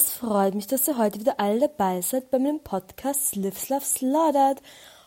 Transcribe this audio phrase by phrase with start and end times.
[0.00, 3.84] Es freut mich, dass ihr heute wieder alle dabei seid bei meinem Podcast Live Love
[3.84, 4.62] Slaughtered.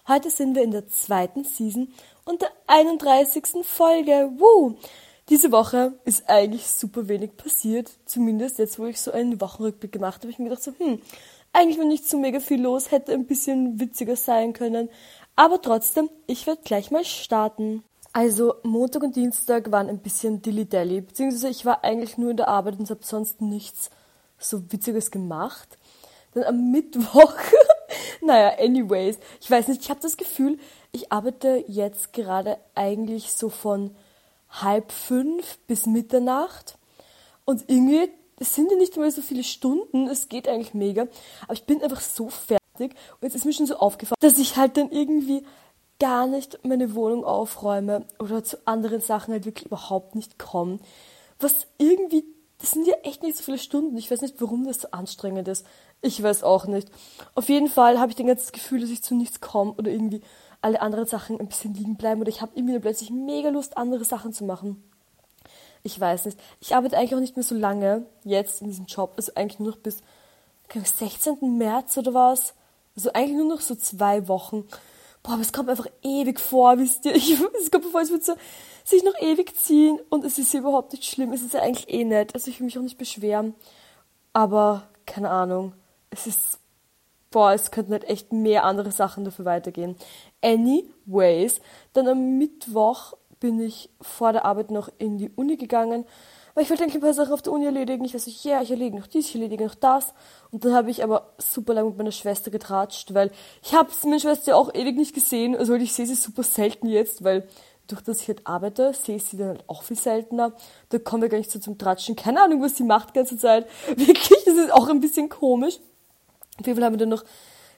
[0.06, 1.94] Heute sind wir in der zweiten Season
[2.26, 3.64] und der 31.
[3.64, 4.34] Folge.
[4.36, 4.76] Woo!
[5.30, 7.90] Diese Woche ist eigentlich super wenig passiert.
[8.06, 11.02] Zumindest jetzt, wo ich so einen Wochenrückblick gemacht habe, habe ich mir gedacht so, hm,
[11.54, 14.90] eigentlich war nicht so mega viel los, hätte ein bisschen witziger sein können.
[15.38, 17.86] Aber trotzdem, ich werde gleich mal starten.
[18.12, 22.50] Also Montag und Dienstag waren ein bisschen dilly-dally, beziehungsweise ich war eigentlich nur in der
[22.50, 23.90] Arbeit und habe sonst nichts
[24.42, 25.78] so Witziges gemacht.
[26.34, 27.34] Dann am Mittwoch,
[28.22, 30.58] naja, anyways, ich weiß nicht, ich habe das Gefühl,
[30.92, 33.96] ich arbeite jetzt gerade eigentlich so von
[34.50, 36.78] halb fünf bis Mitternacht
[37.46, 41.08] und irgendwie, sind ja nicht mehr so viele Stunden, es geht eigentlich mega,
[41.44, 44.58] aber ich bin einfach so fertig und jetzt ist mir schon so aufgefallen, dass ich
[44.58, 45.44] halt dann irgendwie
[46.00, 50.80] gar nicht meine Wohnung aufräume oder zu anderen Sachen halt wirklich überhaupt nicht komme.
[51.40, 52.24] Was irgendwie,
[52.62, 53.98] das sind ja echt nicht so viele Stunden.
[53.98, 55.66] Ich weiß nicht, warum das so anstrengend ist.
[56.02, 56.90] Ich weiß auch nicht.
[57.36, 59.92] Auf jeden Fall habe ich dann ganz das Gefühl, dass ich zu nichts komme oder
[59.92, 60.22] irgendwie
[60.62, 64.06] alle anderen Sachen ein bisschen liegen bleiben oder ich habe irgendwie plötzlich mega Lust, andere
[64.06, 64.84] Sachen zu machen.
[65.84, 66.40] Ich weiß nicht.
[66.60, 69.14] Ich arbeite eigentlich auch nicht mehr so lange jetzt in diesem Job.
[69.18, 70.04] Also eigentlich nur noch bis
[70.72, 71.58] 16.
[71.58, 72.54] März oder was.
[72.96, 74.68] Also eigentlich nur noch so zwei Wochen
[75.24, 77.16] boah, aber es kommt einfach ewig vor, wisst ihr?
[77.16, 80.60] Es kommt mir vor, als würde es sich noch ewig ziehen und es ist ja
[80.60, 81.34] überhaupt nicht schlimm.
[81.34, 82.34] Es ist ja eigentlich eh nett.
[82.34, 83.56] Also ich will mich auch nicht beschweren.
[84.34, 85.74] Aber, keine Ahnung.
[86.10, 86.60] Es ist,
[87.30, 89.96] boah, es könnten halt echt mehr andere Sachen dafür weitergehen.
[90.42, 91.62] Anyways,
[91.94, 96.06] dann am Mittwoch bin ich vor der Arbeit noch in die Uni gegangen
[96.54, 98.04] weil ich wollte eigentlich ein paar Sachen auf der Uni erledigen.
[98.04, 100.14] Ich weiß nicht, ja, ich erledige noch dies, ich erledige noch das.
[100.52, 103.32] Und dann habe ich aber super lange mit meiner Schwester getratscht, weil
[103.64, 105.56] ich habe meine Schwester auch ewig nicht gesehen.
[105.56, 107.48] Also ich sehe sie super selten jetzt, weil
[107.88, 110.54] durch das ich halt arbeite, sehe ich sie dann halt auch viel seltener.
[110.90, 112.16] Da kommen wir gar nicht so zum Tratschen.
[112.16, 113.68] Keine Ahnung, was sie macht die ganze Zeit.
[113.88, 115.80] Wirklich, das ist auch ein bisschen komisch.
[116.60, 117.24] Auf jeden Fall haben wir dann noch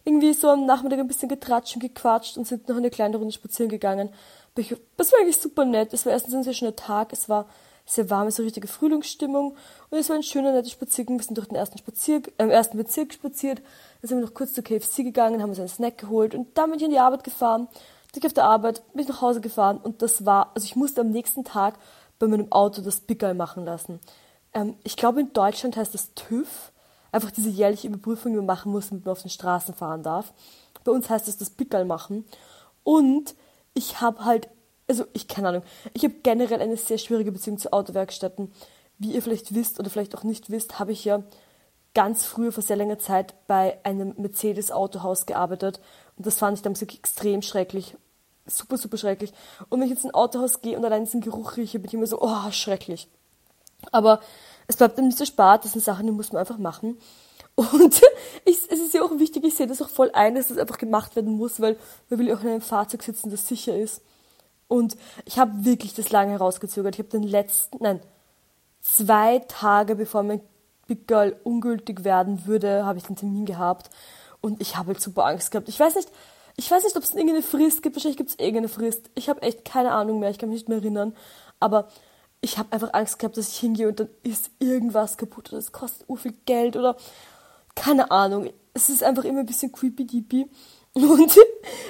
[0.05, 3.33] irgendwie so am Nachmittag ein bisschen getratscht und gequatscht und sind noch eine kleine Runde
[3.33, 4.09] spazieren gegangen.
[4.97, 5.93] Das war eigentlich super nett.
[5.93, 7.13] Es war erstens ein sehr schöner Tag.
[7.13, 7.47] Es war
[7.85, 9.55] sehr warme, so richtige Frühlingsstimmung.
[9.89, 11.17] Und es war ein schöner, netter Spaziergang.
[11.17, 13.59] Wir sind durch den ersten, Spazier äh, ersten Bezirk spaziert.
[14.01, 16.69] Dann sind wir noch kurz zur KFC gegangen, haben uns einen Snack geholt und dann
[16.69, 17.67] bin ich in die Arbeit gefahren.
[18.13, 21.01] Dann auf der Arbeit, bin ich nach Hause gefahren und das war, also ich musste
[21.01, 21.75] am nächsten Tag
[22.19, 23.99] bei meinem Auto das Pickel machen lassen.
[24.53, 26.71] Ähm, ich glaube, in Deutschland heißt das TÜV.
[27.11, 30.33] Einfach diese jährliche Überprüfung, die man machen muss, damit man auf den Straßen fahren darf.
[30.83, 32.25] Bei uns heißt das das Pickel machen.
[32.83, 33.35] Und
[33.73, 34.49] ich habe halt
[34.87, 35.63] also ich keine Ahnung,
[35.93, 38.51] ich habe generell eine sehr schwierige Beziehung zu Autowerkstätten.
[38.99, 41.23] Wie ihr vielleicht wisst oder vielleicht auch nicht wisst, habe ich ja
[41.93, 45.79] ganz früher vor sehr langer Zeit bei einem Mercedes-Autohaus gearbeitet
[46.17, 47.95] und das fand ich damals extrem schrecklich.
[48.45, 49.31] Super, super schrecklich.
[49.69, 51.93] Und wenn ich jetzt in ein Autohaus gehe und allein diesen Geruch rieche, bin ich
[51.93, 53.07] immer so, oh, schrecklich.
[53.91, 54.19] Aber
[54.67, 56.97] es bleibt dann nicht so spart, das sind Sachen, die muss man einfach machen.
[57.55, 58.01] Und
[58.45, 60.77] ich, es ist ja auch wichtig, ich sehe das auch voll ein, dass das einfach
[60.77, 61.77] gemacht werden muss, weil
[62.09, 64.01] man will ja auch in einem Fahrzeug sitzen, das sicher ist.
[64.73, 66.95] Und ich habe wirklich das lange herausgezögert.
[66.95, 67.99] Ich habe den letzten, nein,
[68.81, 70.41] zwei Tage bevor mein
[70.87, 73.91] Big Girl ungültig werden würde, habe ich den Termin gehabt.
[74.41, 75.69] Und ich habe halt super Angst gehabt.
[75.69, 76.09] Ich weiß nicht,
[76.57, 77.95] ich weiß nicht, ob es irgendeine Frist gibt.
[77.95, 79.11] Wahrscheinlich gibt es irgendeine Frist.
[79.13, 80.31] Ich habe echt keine Ahnung mehr.
[80.31, 81.15] Ich kann mich nicht mehr erinnern.
[81.59, 81.87] Aber
[82.41, 85.71] ich habe einfach Angst gehabt, dass ich hingehe und dann ist irgendwas kaputt oder es
[85.71, 86.97] kostet ur viel Geld oder
[87.75, 88.49] keine Ahnung.
[88.73, 90.49] Es ist einfach immer ein bisschen creepy deepy.
[90.95, 91.37] Und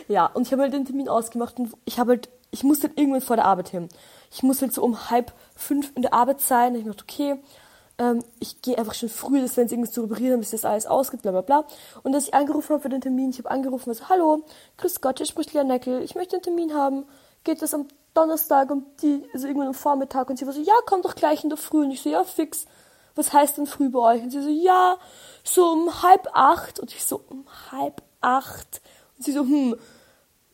[0.09, 2.91] ja, und ich habe halt den Termin ausgemacht und ich habe halt ich muss dann
[2.95, 3.89] irgendwann vor der Arbeit hin.
[4.31, 6.73] Ich muss halt so um halb fünf in der Arbeit sein.
[6.73, 7.39] Und ich dachte, okay,
[7.97, 10.85] ähm, ich gehe einfach schon früh, dass wenn es irgendwas zu reparieren, bis das alles
[10.85, 11.65] ausgeht, bla bla bla.
[12.03, 14.43] Und dass ich angerufen habe für den Termin, ich habe angerufen und so, hallo,
[14.77, 17.05] grüß Gott, hier spricht Lea Neckel, ich möchte einen Termin haben.
[17.43, 20.29] Geht das am Donnerstag um die, also irgendwann am Vormittag?
[20.29, 21.81] Und sie war so, ja, komm doch gleich in der Früh.
[21.83, 22.67] Und ich so, ja, fix.
[23.15, 24.21] Was heißt denn früh bei euch?
[24.21, 24.97] Und sie so, ja,
[25.43, 26.79] so um halb acht.
[26.79, 28.81] Und ich so, um halb acht.
[29.17, 29.75] Und sie so, hm,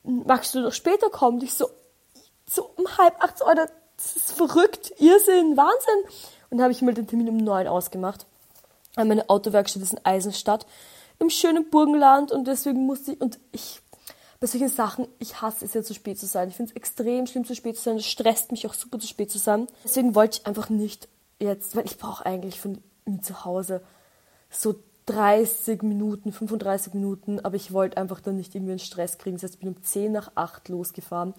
[0.03, 1.37] magst du noch später kommen?
[1.37, 1.69] Und ich so,
[2.49, 3.67] so um halb acht, Euro,
[3.97, 6.11] das ist verrückt, Irrsinn, Wahnsinn.
[6.49, 8.25] Und dann habe ich mal den Termin um neun ausgemacht.
[8.95, 10.65] Meine Autowerkstatt ist in Eisenstadt,
[11.19, 13.81] im schönen Burgenland und deswegen musste ich, und ich,
[14.39, 16.49] bei solchen Sachen, ich hasse es ja zu spät zu sein.
[16.49, 17.97] Ich finde es extrem schlimm zu spät zu sein.
[17.97, 19.67] Es stresst mich auch super zu spät zu sein.
[19.83, 21.07] Deswegen wollte ich einfach nicht
[21.39, 23.81] jetzt, weil ich brauche eigentlich von mir zu Hause
[24.49, 24.75] so
[25.05, 29.35] 30 Minuten, 35 Minuten, aber ich wollte einfach dann nicht irgendwie einen Stress kriegen.
[29.35, 31.33] Das heißt, ich bin um 10 nach 8 losgefahren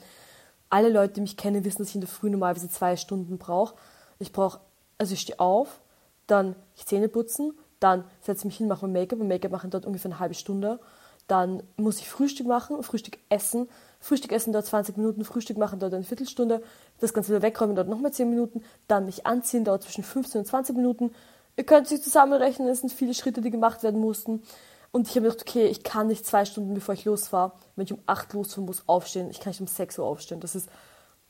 [0.71, 3.75] alle Leute, die mich kennen, wissen, dass ich in der Früh normalerweise zwei Stunden brauche.
[4.19, 4.61] Ich brauche,
[4.99, 5.81] also ich stehe auf,
[6.27, 9.19] dann ich Zähne putzen, dann setze ich mich hin, mache mein Make-up.
[9.19, 10.79] Mein Make-up machen dort ungefähr eine halbe Stunde.
[11.27, 13.69] Dann muss ich Frühstück machen, Frühstück essen.
[14.01, 16.63] Frühstück essen dauert 20 Minuten, Frühstück machen dauert eine Viertelstunde.
[17.01, 18.63] Das Ganze wieder wegräumen dauert nochmal 10 Minuten.
[18.89, 21.13] Dann mich anziehen dauert zwischen 15 und 20 Minuten.
[21.57, 24.43] ihr könnt sich zusammenrechnen, es sind viele Schritte, die gemacht werden mussten.
[24.93, 27.93] Und ich habe gedacht, okay, ich kann nicht zwei Stunden, bevor ich losfahre, wenn ich
[27.93, 29.31] um acht losfahren muss, aufstehen.
[29.31, 30.41] Ich kann nicht um sechs Uhr aufstehen.
[30.41, 30.69] Das ist,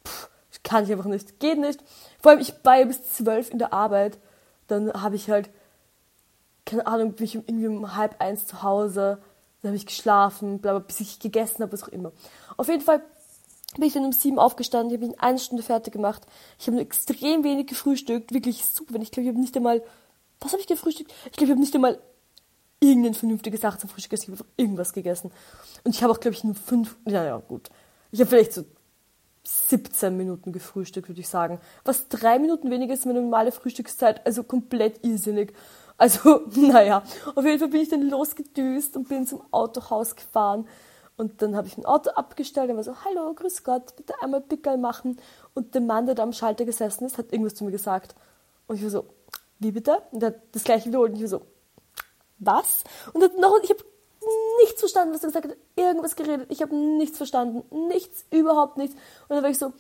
[0.07, 0.31] pff,
[0.62, 1.41] kann ich einfach nicht.
[1.41, 1.83] Geht nicht.
[2.21, 4.19] Vor allem, ich ja bis zwölf in der Arbeit.
[4.67, 5.51] Dann habe ich halt,
[6.65, 9.19] keine Ahnung, bin ich irgendwie um halb eins zu Hause.
[9.63, 12.13] Dann habe ich geschlafen, bla, bla, bis ich gegessen habe, was auch immer.
[12.56, 13.03] Auf jeden Fall
[13.75, 16.27] bin ich dann um sieben aufgestanden, ich habe in einer Stunde fertig gemacht.
[16.59, 18.97] Ich habe extrem wenig gefrühstückt, wirklich super.
[19.01, 19.83] Ich glaube, ich habe nicht einmal,
[20.41, 21.13] was habe ich gefrühstückt?
[21.27, 22.01] Ich glaube, ich habe nicht einmal
[22.81, 24.32] irgendeine vernünftige Sache zum Frühstück gegessen.
[24.32, 25.31] Ich habe irgendwas gegessen.
[25.85, 27.69] Und ich habe auch, glaube ich, nur fünf, ja, ja, gut.
[28.11, 28.65] Ich habe vielleicht so
[29.44, 31.61] 17 Minuten gefrühstückt, würde ich sagen.
[31.85, 35.53] Was drei Minuten weniger ist meine normale Frühstückszeit, also komplett irrsinnig.
[35.97, 37.03] Also, naja,
[37.35, 40.67] auf jeden Fall bin ich dann losgedüst und bin zum Autohaus gefahren.
[41.17, 44.41] Und dann habe ich mein Auto abgestellt und war so, hallo, grüß Gott, bitte einmal
[44.41, 45.19] Pickel machen.
[45.53, 48.15] Und der Mann, der da am Schalter gesessen ist, hat irgendwas zu mir gesagt.
[48.67, 49.05] Und ich war so,
[49.59, 49.99] wie bitte?
[50.12, 51.11] Und er hat das gleiche wiederholt.
[51.11, 51.43] Und ich war so,
[52.41, 52.85] was?
[53.13, 53.85] Und dann noch, ich habe
[54.63, 55.57] nichts verstanden, was er gesagt hat.
[55.77, 56.47] Irgendwas geredet.
[56.51, 57.65] Ich habe nichts verstanden.
[57.89, 58.95] Nichts, überhaupt nichts.
[59.29, 59.73] Und dann war ich so,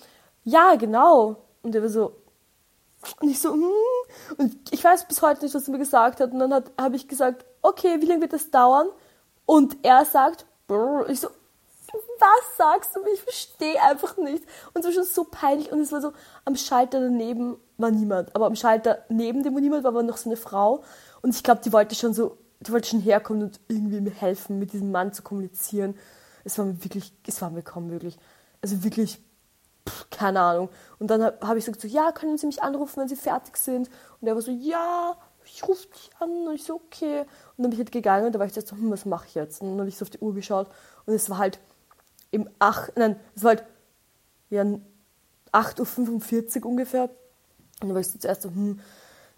[0.44, 1.36] ja, genau.
[1.62, 2.14] Und er war so,
[3.20, 3.70] und ich so, hm.
[4.36, 6.32] Und ich weiß bis heute nicht, was er mir gesagt hat.
[6.32, 8.88] Und dann habe ich gesagt, okay, wie lange wird das dauern?
[9.46, 11.08] Und er sagt, brr.
[11.08, 11.28] ich so,
[11.92, 13.00] was sagst du?
[13.12, 14.44] Ich verstehe einfach nicht.
[14.72, 15.72] Und es war schon so peinlich.
[15.72, 16.12] Und es war so,
[16.44, 18.34] am Schalter daneben war niemand.
[18.36, 20.84] Aber am Schalter neben dem, wo niemand war, war noch so eine Frau.
[21.22, 24.58] Und ich glaube, die wollte schon so, die wollte schon herkommen und irgendwie mir helfen,
[24.58, 25.96] mit diesem Mann zu kommunizieren.
[26.44, 28.18] Es war mir wirklich, es war mir kaum möglich.
[28.62, 29.20] Also wirklich
[30.10, 30.68] keine Ahnung.
[30.98, 33.56] Und dann habe hab ich gesagt so, ja, können Sie mich anrufen, wenn Sie fertig
[33.56, 33.88] sind?
[34.20, 36.48] Und er war so, ja, ich rufe dich an.
[36.48, 37.20] Und ich so, okay.
[37.20, 39.34] Und dann bin ich halt gegangen und da war ich so, hm, was mache ich
[39.34, 39.60] jetzt?
[39.62, 40.68] Und dann habe ich so auf die Uhr geschaut
[41.06, 41.58] und es war halt
[42.30, 43.64] im 8, nein, es war halt
[44.50, 44.62] ja
[45.52, 47.04] 8.45 Uhr ungefähr.
[47.04, 48.80] Und dann war ich so zuerst so, hm,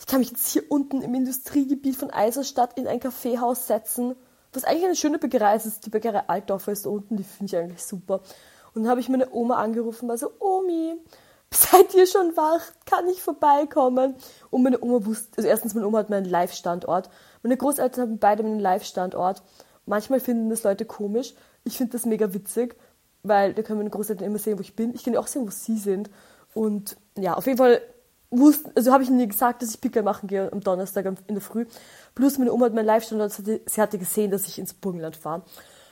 [0.03, 4.17] ich kann mich jetzt hier unten im Industriegebiet von Eiserstadt in ein Kaffeehaus setzen,
[4.53, 5.65] was eigentlich eine schöne Bäckerei ist.
[5.65, 8.21] ist die Bäckerei Altdorfer ist da unten, die finde ich eigentlich super.
[8.75, 10.97] Und dann habe ich meine Oma angerufen, war so, Omi,
[11.53, 12.63] seid ihr schon wach?
[12.85, 14.17] Kann ich vorbeikommen?
[14.51, 17.09] Und meine Oma wusste, also erstens, meine Oma hat meinen Live-Standort.
[17.45, 19.41] Meine Großeltern haben beide meinen Live-Standort.
[19.87, 21.33] Manchmal finden das Leute komisch.
[21.63, 22.75] Ich finde das mega witzig,
[23.23, 24.97] weil da können meine Großeltern immer sehen, wo ich bin.
[24.97, 26.11] Ich kann ja auch sehen, wo sie sind.
[26.55, 27.81] Und ja, auf jeden Fall
[28.33, 31.41] wusste, also habe ich ihnen gesagt, dass ich Pickel machen gehe am Donnerstag in der
[31.41, 31.67] Früh.
[32.15, 35.43] Plus meine Oma hat meinen Live-Standort, sie hatte gesehen, dass ich ins Burgenland fahre.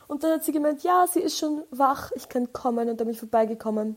[0.08, 2.88] Und dann hat sie gemeint, ja, sie ist schon wach, ich kann kommen.
[2.88, 3.96] Und dann bin ich vorbeigekommen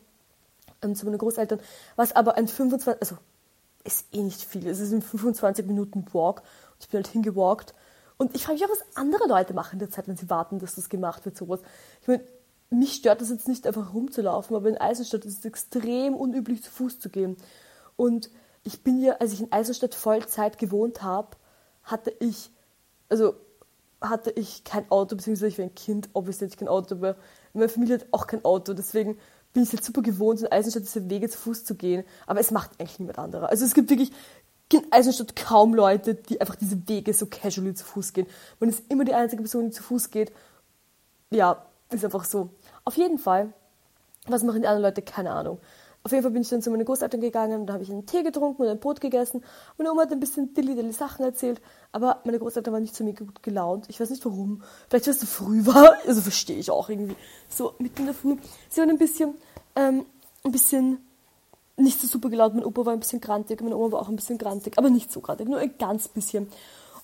[0.84, 1.60] ähm, zu meinen Großeltern.
[1.96, 3.18] Was aber ein 25, also
[3.84, 4.68] ist eh nicht viel.
[4.68, 6.42] Es ist ein 25 Minuten Walk.
[6.42, 7.74] Und ich bin halt hingewalkt.
[8.18, 10.60] Und ich frage mich auch, was andere Leute machen in der Zeit, wenn sie warten,
[10.60, 11.62] dass das gemacht wird, sowas.
[12.02, 12.24] Ich meine,
[12.70, 16.72] mich stört das jetzt nicht einfach rumzulaufen, aber in Eisenstadt ist es extrem unüblich, zu
[16.72, 17.38] Fuß zu gehen.
[17.96, 18.30] Und
[18.64, 21.38] ich bin ja, als ich in Eisenstadt Vollzeit gewohnt habe,
[21.84, 22.50] hatte ich,
[23.10, 23.36] also
[24.02, 27.16] hatte ich kein Auto, beziehungsweise ich war ein Kind, obviously hatte ich kein Auto, aber
[27.54, 29.18] meine Familie hat auch kein Auto, deswegen
[29.54, 32.52] bin ich jetzt super gewohnt, in Eisenstadt diese Wege zu Fuß zu gehen, aber es
[32.52, 33.50] macht eigentlich niemand anderer.
[33.50, 34.12] Also es gibt wirklich
[34.72, 38.28] in Eisenstadt kaum Leute, die einfach diese Wege so casually zu Fuß gehen.
[38.60, 40.32] Man ist immer die einzige Person, die zu Fuß geht.
[41.30, 42.50] Ja, ist einfach so.
[42.84, 43.54] Auf jeden Fall,
[44.26, 45.04] was machen die anderen Leute?
[45.04, 45.60] Keine Ahnung.
[46.06, 48.06] Auf jeden Fall bin ich dann zu meinen Großeltern gegangen und da habe ich einen
[48.06, 49.42] Tee getrunken und ein Brot gegessen.
[49.78, 51.62] Meine Oma hat ein bisschen dilly-dilly Sachen erzählt,
[51.94, 53.86] aber meine Großeltern waren nicht zu mir gut gelaunt.
[53.88, 54.64] Ich weiß nicht warum.
[54.90, 55.96] Vielleicht, weil es so früh war.
[56.06, 57.16] Also verstehe ich auch irgendwie.
[57.48, 58.36] So mitten in der Früh.
[58.68, 59.36] Sie waren ein bisschen,
[59.78, 60.06] ähm,
[60.44, 60.98] ein bisschen
[61.78, 62.56] nicht so super gelaunt.
[62.56, 65.10] Mein Opa war ein bisschen grantig, meine Oma war auch ein bisschen grantig, aber nicht
[65.10, 66.50] so grantig, nur ein ganz bisschen.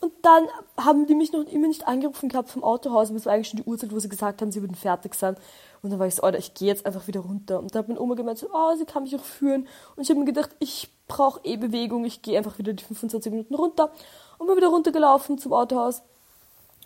[0.02, 3.34] Und dann haben die mich noch immer nicht angerufen gehabt vom Autohaus, aber es war
[3.34, 5.36] eigentlich schon die Uhrzeit, wo sie gesagt haben, sie würden fertig sein.
[5.82, 7.60] Und dann war ich so, Alter, ich gehe jetzt einfach wieder runter.
[7.60, 9.68] Und da hat meine Oma gemeint, so, oh, sie kann mich auch führen.
[9.96, 13.32] Und ich habe mir gedacht, ich brauche eh Bewegung, ich gehe einfach wieder die 25
[13.32, 13.92] Minuten runter.
[14.38, 16.02] Und bin wieder runtergelaufen zum Autohaus.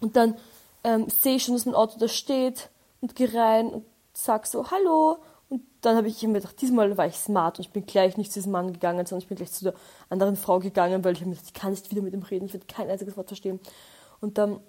[0.01, 0.36] Und dann
[0.84, 2.70] ähm, sehe ich schon, dass mein Auto da steht
[3.01, 5.17] und gehe rein und sag so, hallo.
[5.84, 8.40] Dann habe ich mir gedacht, diesmal war ich smart und ich bin gleich nicht zu
[8.40, 9.74] diesem Mann gegangen, sondern ich bin gleich zu der
[10.10, 12.54] anderen Frau gegangen, weil ich mir gedacht, ich kann nicht wieder mit ihm reden, ich
[12.54, 13.60] werde kein einziges Wort verstehen.
[14.22, 14.62] Und dann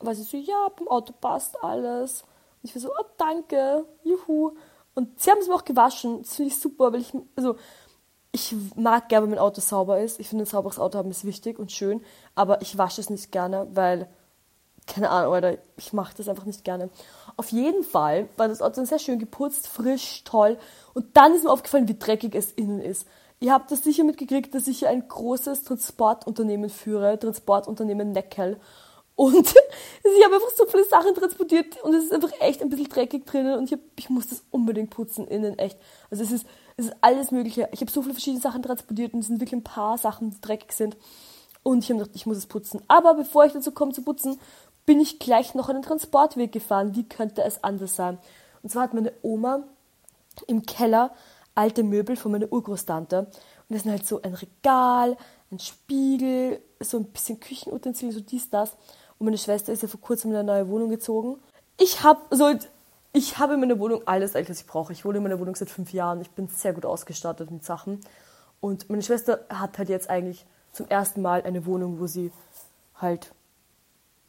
[0.00, 2.22] war sie so, ja, beim Auto passt alles.
[2.22, 4.52] Und ich war so, oh danke, juhu.
[4.94, 6.22] Und sie haben es mir auch gewaschen.
[6.22, 7.56] Das finde ich super, weil ich, also,
[8.32, 10.18] ich mag gerne, wenn mein Auto sauber ist.
[10.18, 12.02] Ich finde, ein sauberes Auto haben ist wichtig und schön.
[12.34, 14.08] Aber ich wasche es nicht gerne, weil,
[14.88, 16.90] keine Ahnung, oder ich mache das einfach nicht gerne.
[17.36, 20.58] Auf jeden Fall war das Auto sehr schön geputzt, frisch, toll.
[20.94, 23.06] Und dann ist mir aufgefallen, wie dreckig es innen ist.
[23.40, 28.58] Ihr habt das sicher mitgekriegt, dass ich hier ein großes Transportunternehmen führe, Transportunternehmen Neckel.
[29.14, 29.34] Und
[30.04, 33.26] ich habe einfach so viele Sachen transportiert und es ist einfach echt ein bisschen dreckig
[33.26, 35.78] drinnen und ich, hab, ich muss das unbedingt putzen innen, echt.
[36.10, 37.68] Also es ist, es ist alles Mögliche.
[37.72, 40.40] Ich habe so viele verschiedene Sachen transportiert und es sind wirklich ein paar Sachen, die
[40.40, 40.96] dreckig sind.
[41.62, 42.80] Und ich habe gedacht, ich muss es putzen.
[42.88, 44.38] Aber bevor ich dazu komme zu putzen,
[44.88, 46.96] bin ich gleich noch einen Transportweg gefahren.
[46.96, 48.16] Wie könnte es anders sein?
[48.62, 49.64] Und zwar hat meine Oma
[50.46, 51.10] im Keller
[51.54, 53.18] alte Möbel von meiner Urgroßtante.
[53.18, 53.28] Und
[53.68, 55.18] das sind halt so ein Regal,
[55.52, 58.78] ein Spiegel, so ein bisschen Küchenutensilien, so dies, das.
[59.18, 61.36] Und meine Schwester ist ja vor kurzem in eine neue Wohnung gezogen.
[61.76, 62.50] Ich habe so,
[63.12, 64.94] ich habe in meiner Wohnung alles was ich brauche.
[64.94, 66.22] Ich wohne in meiner Wohnung seit fünf Jahren.
[66.22, 68.00] Ich bin sehr gut ausgestattet mit Sachen.
[68.62, 72.32] Und meine Schwester hat halt jetzt eigentlich zum ersten Mal eine Wohnung, wo sie
[72.94, 73.34] halt,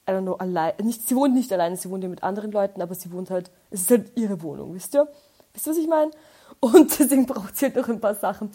[0.09, 2.81] I don't know, allein, nicht, sie wohnt nicht alleine, sie wohnt ja mit anderen Leuten,
[2.81, 5.07] aber sie wohnt halt, es ist halt ihre Wohnung, wisst ihr?
[5.53, 6.11] Wisst ihr, was ich meine?
[6.59, 8.49] Und deswegen braucht sie halt noch ein paar Sachen.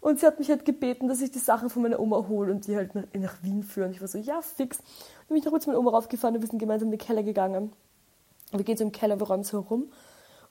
[0.00, 2.66] Und sie hat mich halt gebeten, dass ich die Sachen von meiner Oma hole und
[2.66, 3.90] die halt nach, nach Wien führen.
[3.90, 4.78] Ich war so, ja, fix.
[4.78, 7.04] Und bin ich noch kurz mit meiner Oma raufgefahren und wir sind gemeinsam in den
[7.04, 7.72] Keller gegangen.
[8.52, 9.90] Wir gehen so im Keller, wir räumen so herum.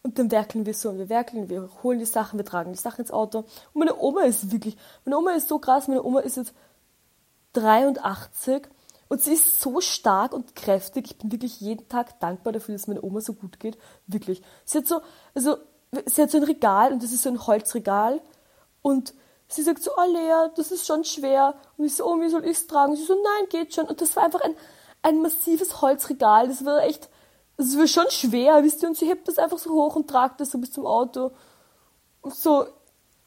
[0.04, 2.78] Und dann werkeln wir so und wir werkeln, wir holen die Sachen, wir tragen die
[2.78, 3.40] Sachen ins Auto.
[3.40, 6.54] Und meine Oma ist wirklich, meine Oma ist so krass, meine Oma ist jetzt
[7.54, 8.68] 83
[9.10, 11.12] und sie ist so stark und kräftig.
[11.12, 13.78] Ich bin wirklich jeden Tag dankbar dafür, dass meine Oma so gut geht.
[14.06, 14.42] Wirklich.
[14.66, 15.02] Sie hat so,
[15.34, 15.58] also,
[16.06, 18.22] sie hat so ein Regal und das ist so ein Holzregal
[18.82, 19.14] und
[19.48, 21.56] sie sagt so, oh Lea, das ist schon schwer.
[21.78, 22.96] Und ich so, oh, wie soll ich es tragen?
[22.96, 23.86] Sie so, nein, geht schon.
[23.86, 24.56] Und das war einfach ein,
[25.02, 26.48] ein massives Holzregal.
[26.48, 27.10] Das war echt,
[27.56, 28.90] das war schon schwer, wisst ihr?
[28.90, 31.32] Und sie hebt das einfach so hoch und tragt das so bis zum Auto.
[32.22, 32.66] Und so,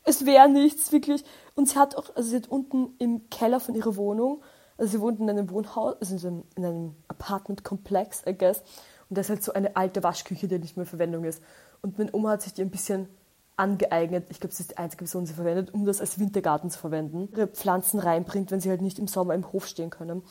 [0.05, 1.25] es wäre nichts, wirklich.
[1.55, 4.43] Und sie hat auch, also sie hat unten im Keller von ihrer Wohnung,
[4.81, 8.63] also sie wohnt in einem Wohnhaus, also in einem, in einem Apartment-Komplex, I guess.
[9.11, 11.43] Und da ist halt so eine alte Waschküche, die nicht mehr in Verwendung ist.
[11.83, 13.09] Und meine Oma hat sich die ein bisschen
[13.57, 14.27] angeeignet.
[14.31, 16.79] Ich glaube, sie ist die einzige Person, die sie verwendet, um das als Wintergarten zu
[16.79, 17.29] verwenden.
[17.33, 20.23] Ihre Pflanzen reinbringt, wenn sie halt nicht im Sommer im Hof stehen können.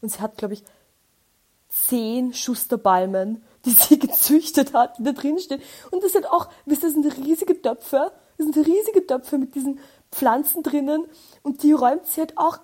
[0.00, 0.62] Und sie hat, glaube ich,
[1.68, 5.60] zehn Schusterbalmen, die sie gezüchtet hat, die da drin stehen.
[5.90, 8.12] Und das sind auch, wisst ihr, das sind riesige Töpfe.
[8.38, 9.80] Das sind riesige Töpfe mit diesen
[10.12, 11.06] Pflanzen drinnen.
[11.42, 12.60] Und die räumt sie halt auch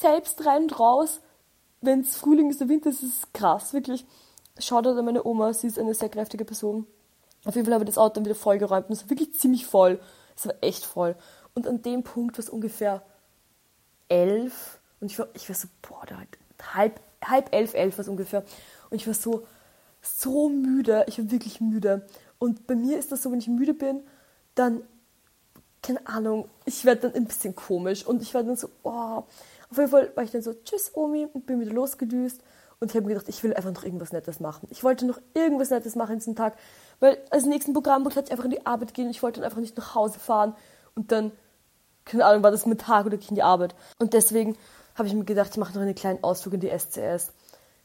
[0.00, 1.20] selbst rein und raus.
[1.80, 4.04] Wenn es Frühling ist, der Winter ist, ist es krass, wirklich.
[4.58, 6.86] Schaut an meine Oma, sie ist eine sehr kräftige Person.
[7.44, 9.66] Auf jeden Fall habe ich das Auto dann wieder vollgeräumt und es war wirklich ziemlich
[9.66, 9.98] voll.
[10.36, 11.16] Es war echt voll.
[11.54, 13.02] Und an dem Punkt war es ungefähr
[14.08, 16.38] elf und ich war, ich war so, boah, da halt
[16.74, 18.44] halb, halb elf, elf war es ungefähr.
[18.90, 19.46] Und ich war so,
[20.00, 21.04] so müde.
[21.08, 22.06] Ich war wirklich müde.
[22.38, 24.02] Und bei mir ist das so, wenn ich müde bin,
[24.54, 24.82] dann,
[25.82, 29.24] keine Ahnung, ich werde dann ein bisschen komisch und ich war dann so, oh,
[29.72, 32.42] auf jeden Fall war ich dann so, tschüss Omi und bin wieder losgedüst.
[32.78, 34.68] Und ich habe mir gedacht, ich will einfach noch irgendwas Nettes machen.
[34.70, 36.56] Ich wollte noch irgendwas Nettes machen in diesem Tag,
[37.00, 39.08] weil als nächsten Programmpunkt hatte ich einfach in die Arbeit gehen.
[39.08, 40.54] Ich wollte dann einfach nicht nach Hause fahren
[40.94, 41.32] und dann,
[42.04, 43.74] keine Ahnung, war das mit Tag oder in die Arbeit.
[43.98, 44.58] Und deswegen
[44.94, 47.32] habe ich mir gedacht, ich mache noch einen kleinen Ausflug in die SCS.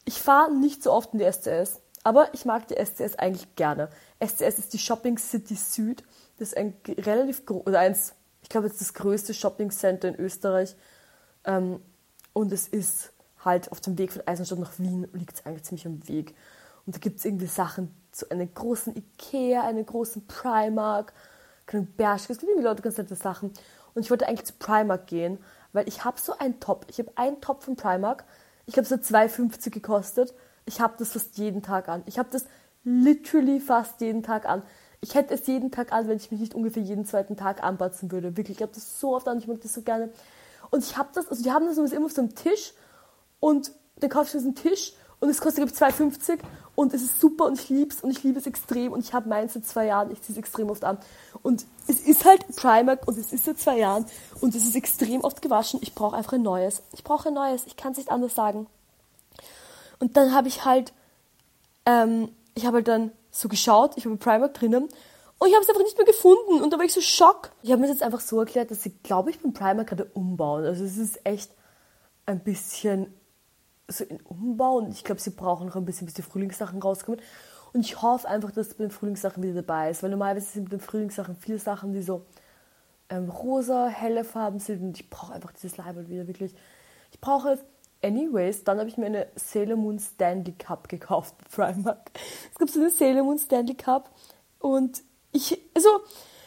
[0.04, 3.90] Ich fahre nicht so oft in die SCS, aber ich mag die SCS eigentlich gerne.
[4.20, 6.04] SCS ist die Shopping City Süd.
[6.38, 10.16] Das ist ein relativ groß, oder eins, ich glaube, ist das größte Shopping Center in
[10.16, 10.76] Österreich.
[11.48, 11.82] Ähm,
[12.34, 13.14] und es ist
[13.44, 16.36] halt auf dem Weg von Eisenstadt nach Wien liegt es eigentlich ziemlich am Weg.
[16.86, 21.14] Und da gibt es irgendwie Sachen zu einem großen Ikea, einem großen Primark,
[21.66, 23.52] keinen Bershka, es gibt irgendwie Leute ganz nette Sachen.
[23.94, 25.40] Und ich wollte eigentlich zu Primark gehen,
[25.74, 26.86] weil ich habe so einen Top.
[26.90, 28.26] Ich habe einen Top von Primark.
[28.66, 30.34] Ich glaube, es hat 2,50 gekostet.
[30.66, 32.04] Ich habe das fast jeden Tag an.
[32.06, 32.46] Ich habe das
[32.84, 34.64] literally fast jeden Tag an.
[35.02, 38.12] Ich hätte es jeden Tag an, wenn ich mich nicht ungefähr jeden zweiten Tag anpatzen
[38.12, 38.38] würde.
[38.38, 39.38] Wirklich, ich habe das so oft an.
[39.38, 40.10] Ich mag das so gerne.
[40.70, 42.74] Und ich habe das, also die haben das immer auf so einem Tisch
[43.40, 46.40] und dann kaufst du diesen Tisch und es kostet, glaube ich, 2,50
[46.76, 49.14] und es ist super und ich liebe es und ich liebe es extrem und ich
[49.14, 51.00] habe meins seit zwei Jahren, ich ziehe es extrem oft an.
[51.42, 54.06] Und es ist halt Primark und es ist seit zwei Jahren
[54.42, 55.80] und es ist extrem oft gewaschen.
[55.82, 56.84] Ich brauche einfach ein neues.
[56.94, 58.68] Ich brauche ein neues, ich kann es nicht anders sagen.
[60.00, 60.94] Und dann habe ich halt,
[61.88, 64.88] ähm, ich habe halt dann so geschaut, ich habe Primark drinnen
[65.40, 67.52] und ich habe es einfach nicht mehr gefunden und da war ich so schock.
[67.62, 70.66] Ich habe mir jetzt einfach so erklärt, dass sie, glaube ich, beim Primark gerade umbauen.
[70.66, 71.52] Also es ist echt
[72.26, 73.14] ein bisschen
[73.88, 77.22] so in Umbau und ich glaube, sie brauchen noch ein bisschen, bis die Frühlingssachen rauskommen.
[77.74, 80.72] Und ich hoffe einfach, dass bei den Frühlingssachen wieder dabei ist, weil normalerweise sind mit
[80.72, 82.26] den Frühlingssachen viele Sachen, die so
[83.10, 86.56] ähm, rosa, helle Farben sind und ich brauche einfach dieses Label wieder wirklich.
[87.12, 87.60] Ich brauche es
[88.04, 88.64] anyways.
[88.64, 92.12] Dann habe ich mir eine Sailor Moon Stanley Cup gekauft Primark.
[92.52, 94.12] Es gibt so eine Sailor Moon Stanley Cup
[94.60, 95.04] und
[95.38, 95.90] ich, also,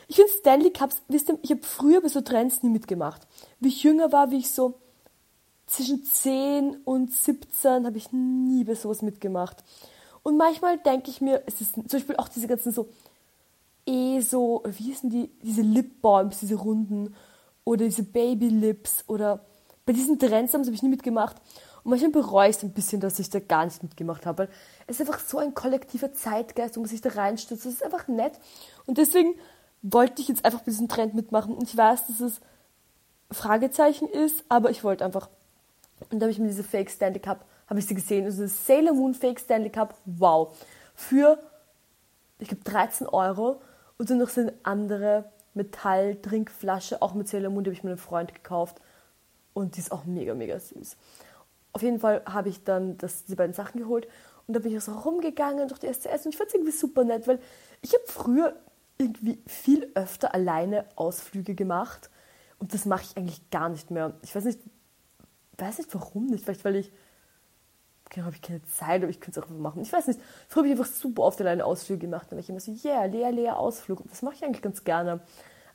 [0.09, 3.23] ich finde Stanley Cups, wisst ihr, ich habe früher bei so Trends nie mitgemacht.
[3.61, 4.75] Wie ich jünger war, wie ich so
[5.67, 9.63] zwischen 10 und 17 habe ich nie bei sowas mitgemacht.
[10.23, 12.89] Und manchmal denke ich mir, es ist zum Beispiel auch diese ganzen so,
[13.87, 17.15] eh so, wie hießen die, diese Lip Balms, diese runden,
[17.65, 19.45] oder diese Baby Lips, oder
[19.87, 21.37] bei diesen Trends habe ich nie mitgemacht.
[21.83, 24.49] Und manchmal bereue ich es ein bisschen, dass ich da gar nicht mitgemacht habe, weil
[24.87, 27.65] es ist einfach so ein kollektiver Zeitgeist, wo man sich da reinstürzt.
[27.65, 28.39] Das ist einfach nett.
[28.87, 29.35] Und deswegen
[29.83, 31.55] wollte ich jetzt einfach bei diesem Trend mitmachen.
[31.55, 32.41] Und ich weiß, dass es
[33.31, 35.29] Fragezeichen ist, aber ich wollte einfach
[36.11, 38.67] Und da habe ich mir diese Fake Stanley Cup, habe ich sie gesehen, also das
[38.67, 40.57] Sailor Moon Fake Stanley Cup, wow.
[40.95, 41.39] Für,
[42.39, 43.61] ich glaube, 13 Euro.
[43.99, 47.91] Und dann noch so eine andere Metall-Trinkflasche, auch mit Sailor Moon, die habe ich mir
[47.91, 48.81] einem Freund gekauft.
[49.53, 50.97] Und die ist auch mega, mega süß.
[51.73, 54.09] Auf jeden Fall habe ich dann das, die beiden Sachen geholt
[54.47, 57.05] und da bin ich so rumgegangen durch die SCS und ich fand es irgendwie super
[57.05, 57.39] nett, weil
[57.83, 58.57] ich habe früher
[58.99, 62.11] irgendwie viel öfter alleine Ausflüge gemacht
[62.59, 64.15] und das mache ich eigentlich gar nicht mehr.
[64.23, 64.59] Ich weiß nicht,
[65.59, 66.93] weiß nicht warum nicht, vielleicht weil ich
[68.11, 69.83] genau, habe ich keine Zeit, aber ich könnte es auch einfach machen.
[69.83, 70.21] Ich weiß nicht.
[70.49, 72.27] Früher habe ich einfach super oft alleine Ausflüge gemacht.
[72.29, 74.00] Dann war ich immer so, yeah, leer, leer Ausflug.
[74.00, 75.21] Und das mache ich eigentlich ganz gerne.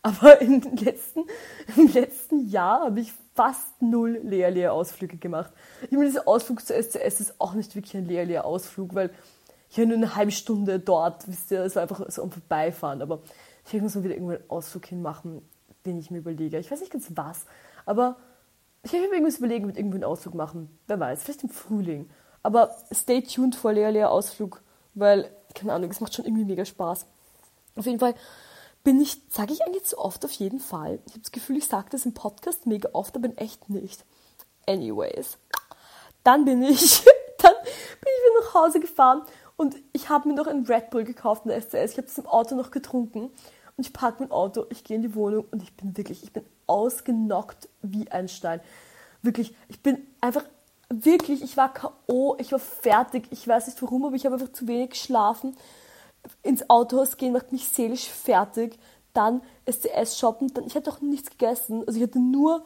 [0.01, 1.23] Aber im letzten,
[1.77, 5.51] im letzten Jahr habe ich fast null Leer-Leer-Ausflüge gemacht.
[5.83, 9.11] Ich meine, dieser Ausflug zur SCS ist auch nicht wirklich ein Leer-Leer-Ausflug, weil
[9.69, 13.01] ich war nur eine halbe Stunde dort, wisst ihr, es war einfach so am Vorbeifahren.
[13.01, 13.19] Aber
[13.67, 15.41] ich uns mal wieder irgendwann einen Ausflug hinmachen,
[15.85, 16.57] den ich mir überlege.
[16.59, 17.45] Ich weiß nicht ganz was,
[17.85, 18.15] aber
[18.83, 20.69] ich habe mir irgendwas überlegen, mit irgendwo einen Ausflug machen.
[20.87, 22.09] Wer weiß, vielleicht im Frühling.
[22.43, 24.61] Aber stay tuned vor Leer-Leer-Ausflug,
[24.93, 27.05] weil, keine Ahnung, es macht schon irgendwie mega Spaß.
[27.75, 28.13] Auf jeden Fall
[28.85, 30.99] bin ich, sage ich eigentlich zu oft auf jeden Fall.
[31.07, 34.05] Ich habe das Gefühl, ich sage das im Podcast mega oft, aber in echt nicht.
[34.67, 35.37] Anyways.
[36.23, 37.03] Dann bin ich,
[37.39, 39.23] dann bin ich wieder nach Hause gefahren
[39.57, 41.93] und ich habe mir noch ein Red Bull gekauft in der SCS.
[41.93, 43.31] Ich habe das im Auto noch getrunken
[43.75, 46.31] und ich parke mein Auto, ich gehe in die Wohnung und ich bin wirklich, ich
[46.31, 48.61] bin ausgenockt wie ein Stein.
[49.23, 50.43] Wirklich, ich bin einfach,
[50.89, 53.27] wirklich, ich war K.O., ich war fertig.
[53.31, 55.57] Ich weiß nicht warum, aber ich habe einfach zu wenig geschlafen
[56.43, 58.77] ins Autohaus gehen macht mich seelisch fertig.
[59.13, 61.83] Dann SCS shoppen, dann ich hatte auch nichts gegessen.
[61.87, 62.65] Also ich hatte nur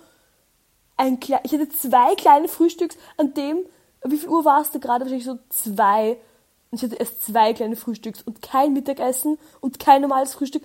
[0.98, 3.66] ein klein, ich hatte zwei kleine Frühstücks an dem,
[4.04, 5.06] wie viel Uhr war es da gerade?
[5.06, 6.18] Wahrscheinlich so zwei.
[6.72, 10.64] Und ich hatte erst zwei kleine Frühstücks und kein Mittagessen und kein normales Frühstück.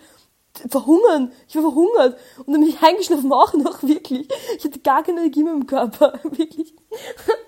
[0.68, 1.32] Verhungern.
[1.48, 2.16] Ich war verhungert.
[2.38, 4.28] Und dann bin ich eingeschlafen auch noch, wirklich.
[4.56, 6.74] Ich hatte gar keine Energie mehr im Körper, wirklich.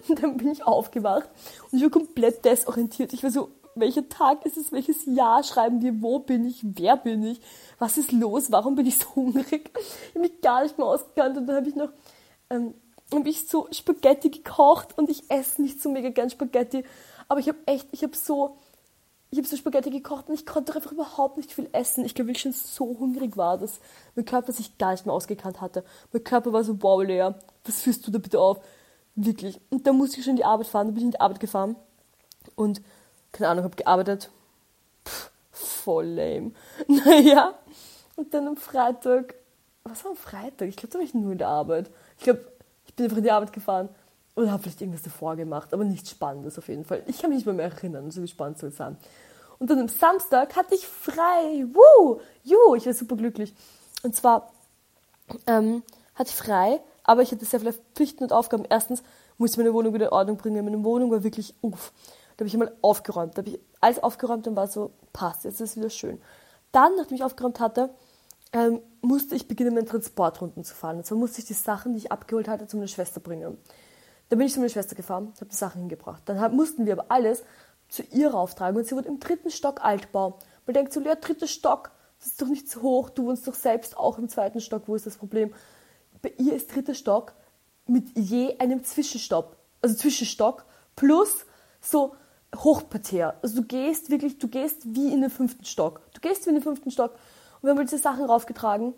[0.09, 1.29] Und dann bin ich aufgewacht
[1.71, 3.13] und ich war komplett desorientiert.
[3.13, 6.97] Ich war so, welcher Tag ist es, welches Jahr schreiben wir, wo bin ich, wer
[6.97, 7.41] bin ich,
[7.79, 9.71] was ist los, warum bin ich so hungrig.
[9.75, 11.91] Ich habe mich gar nicht mehr ausgekannt und dann habe ich noch
[12.51, 12.75] ähm,
[13.13, 16.85] habe ich so Spaghetti gekocht und ich esse nicht so mega gern Spaghetti,
[17.29, 18.57] aber ich habe echt, ich habe so
[19.31, 22.05] ich so Spaghetti gekocht und ich konnte einfach überhaupt nicht viel essen.
[22.05, 23.81] Ich glaube, ich schon so hungrig war, dass
[24.15, 25.85] mein Körper sich gar nicht mehr ausgekannt hatte.
[26.13, 27.31] Mein Körper war so, wow, Lea,
[27.65, 28.61] was führst du da bitte auf?
[29.15, 29.61] Wirklich.
[29.71, 31.41] Und dann musste ich schon in die Arbeit fahren, dann bin ich in die Arbeit
[31.41, 31.77] gefahren
[32.55, 32.81] und
[33.37, 34.31] keine Ahnung, habe gearbeitet.
[35.07, 36.53] Pff, voll lame.
[36.89, 37.55] Naja,
[38.17, 39.35] und dann am Freitag,
[39.85, 40.69] was war am Freitag?
[40.69, 41.91] Ich glaube, da war ich nur in der Arbeit.
[42.19, 42.41] Ich glaube,
[42.87, 43.89] ich bin einfach in die Arbeit gefahren
[44.35, 47.03] und habe vielleicht irgendwas davor gemacht, aber nichts Spannendes auf jeden Fall.
[47.07, 48.97] Ich kann mich nicht mehr, erinnern, so wie spannend soll es sein.
[49.59, 51.67] Und dann am Samstag hatte ich frei.
[51.73, 52.21] Woo!
[52.43, 53.55] Ju, ich war super glücklich.
[54.03, 54.53] Und zwar
[55.47, 55.83] ähm,
[56.15, 58.65] hatte ich frei, aber ich hatte sehr viele Pflichten und Aufgaben.
[58.69, 59.03] Erstens
[59.39, 60.65] musste ich meine Wohnung wieder in Ordnung bringen.
[60.65, 61.93] Meine Wohnung war wirklich uff.
[62.37, 63.35] Da habe ich einmal aufgeräumt.
[63.35, 66.21] Da habe ich alles aufgeräumt und war so, passt, jetzt ist es wieder schön.
[66.73, 67.95] Dann, nachdem ich aufgeräumt hatte,
[68.53, 70.99] ähm, musste ich beginnen, meinen Transportrunden zu fahren.
[70.99, 73.59] Und zwar musste ich die Sachen, die ich abgeholt hatte, zu meiner Schwester bringen.
[74.29, 76.23] Dann bin ich zu meiner Schwester gefahren, habe die Sachen hingebracht.
[76.27, 77.43] Dann hab, mussten wir aber alles
[77.89, 80.39] zu ihr auftragen und sie wohnt im dritten Stock Altbau.
[80.67, 83.55] Man denkt so, ja, dritter Stock, das ist doch nicht zu hoch, du wohnst doch
[83.55, 85.55] selbst auch im zweiten Stock, wo ist das Problem?
[86.23, 87.35] Bei ihr ist dritter Stock
[87.87, 90.65] mit je einem Zwischenstopp, also Zwischenstock
[90.97, 91.47] plus
[91.81, 92.15] so
[92.57, 93.35] Hochparterre.
[93.43, 96.01] Also du gehst wirklich, du gehst wie in den fünften Stock.
[96.15, 97.13] Du gehst wie in den fünften Stock.
[97.13, 98.95] Und wir haben diese Sachen raufgetragen.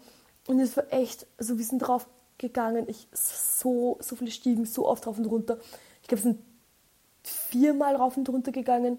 [0.46, 2.86] Und es war echt, also wir sind drauf gegangen.
[2.88, 5.58] Ich so, so viele Stiegen, so oft rauf und runter.
[6.02, 6.42] Ich glaube, wir sind
[7.22, 8.98] viermal rauf und runter gegangen.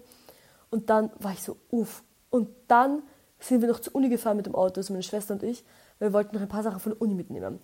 [0.70, 2.02] Und dann war ich so, uff.
[2.30, 3.02] Und dann
[3.40, 5.64] sind wir noch zur Uni gefahren mit dem Auto, also meine Schwester und ich,
[5.98, 7.58] weil wir wollten noch ein paar Sachen von der Uni mitnehmen.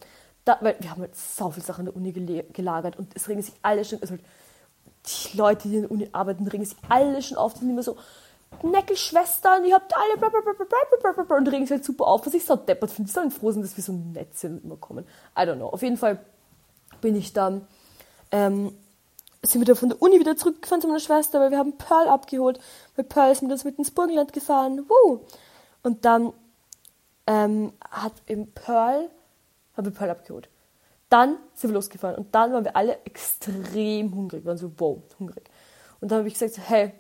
[0.45, 2.13] Da, weil wir haben halt so viele Sachen in der Uni
[2.53, 4.23] gelagert und es regen sich alle schon, also halt
[5.07, 7.83] die Leute, die in der Uni arbeiten, regen sich alle schon auf, die sind immer
[7.83, 7.97] so,
[8.63, 12.91] Neckelschwestern, ihr habt alle blablabla und regen sich halt super auf, was ich so deppert
[12.91, 13.09] finde.
[13.09, 15.05] Die sollen froh sein, dass wir so nett sind und immer kommen.
[15.37, 15.69] I don't know.
[15.69, 16.19] Auf jeden Fall
[17.01, 17.67] bin ich dann,
[18.31, 18.75] ähm,
[19.43, 22.09] sind wir dann von der Uni wieder zurückgefahren zu meiner Schwester, weil wir haben Pearl
[22.09, 22.59] abgeholt,
[22.95, 24.87] weil Pearl ist mit uns mit ins Burgenland gefahren.
[24.89, 25.21] Woo!
[25.83, 26.33] Und dann
[27.27, 29.11] ähm, hat eben Pearl,
[29.77, 30.49] haben wir Pearl abgeholt.
[31.09, 34.99] Dann sind wir losgefahren und dann waren wir alle extrem hungrig, wir waren so, wow,
[35.19, 35.49] hungrig.
[36.01, 36.93] Und dann habe ich gesagt, hey,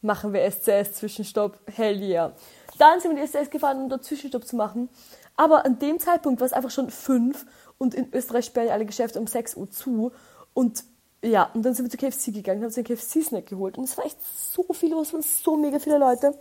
[0.00, 2.32] machen wir SCS Zwischenstopp, hell yeah.
[2.78, 4.88] Dann sind wir in die SCS gefahren, um dort Zwischenstopp zu machen.
[5.36, 7.46] Aber an dem Zeitpunkt war es einfach schon fünf
[7.78, 10.12] und in Österreich sperren alle Geschäfte um 6 Uhr zu.
[10.54, 10.84] Und
[11.22, 13.78] ja, und dann sind wir zu KFC gegangen, haben uns einen KFC-Snack geholt.
[13.78, 16.34] Und es war echt so viel los, waren so mega viele Leute.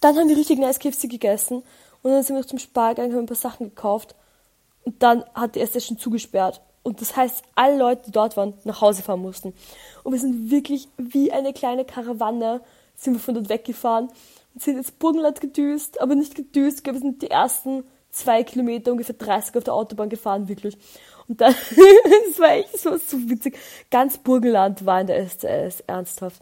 [0.00, 1.62] Dann haben wir richtig nice KFC gegessen.
[2.02, 4.14] Und dann sind wir noch zum Spar gegangen, haben ein paar Sachen gekauft.
[4.88, 6.62] Und dann hat die schon zugesperrt.
[6.82, 9.52] Und das heißt, alle Leute, die dort waren, nach Hause fahren mussten.
[10.02, 12.62] Und wir sind wirklich wie eine kleine Karawane,
[12.96, 14.08] sind wir von dort weggefahren
[14.54, 19.14] und sind ins Burgenland gedüst, aber nicht gedüst, wir sind die ersten zwei Kilometer, ungefähr
[19.14, 20.78] 30 auf der Autobahn gefahren, wirklich.
[21.28, 21.54] Und dann,
[22.26, 23.58] das war echt so, so witzig.
[23.90, 26.40] Ganz Burgenland war in der SCS, ernsthaft.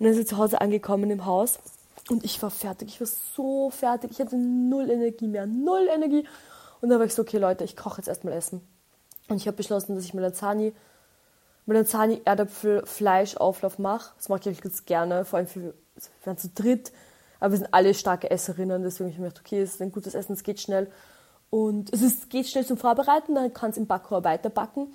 [0.00, 1.60] Und dann sind wir zu Hause angekommen im Haus.
[2.10, 2.88] Und ich war fertig.
[2.88, 4.10] Ich war so fertig.
[4.10, 5.46] Ich hatte null Energie mehr.
[5.46, 6.24] Null Energie.
[6.86, 8.60] Und dann war ich so, okay, Leute, ich koche jetzt erstmal Essen.
[9.28, 10.72] Und ich habe beschlossen, dass ich Melanzani,
[11.64, 14.14] Melanzani Erdäpfel Fleischauflauf mache.
[14.16, 15.72] Das mache ich ganz gerne, vor allem für, wir
[16.22, 16.92] waren zu dritt.
[17.40, 19.90] Aber wir sind alle starke Esserinnen, deswegen habe ich mir gedacht, okay, es ist ein
[19.90, 20.88] gutes Essen, es geht schnell.
[21.50, 24.92] Und es ist, geht schnell zum Vorbereiten, dann kann es im Backrohr weiterbacken.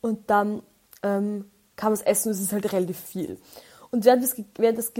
[0.00, 0.62] Und dann
[1.02, 3.36] ähm, kann man es essen und es ist halt relativ viel.
[3.90, 4.92] Und während das, während das